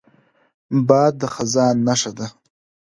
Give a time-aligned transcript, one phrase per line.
[0.87, 2.27] باد د خزان نښه ده